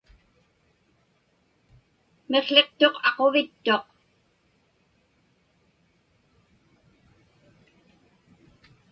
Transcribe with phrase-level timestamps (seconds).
[2.29, 3.85] Miqłiqtuq aquvittuq.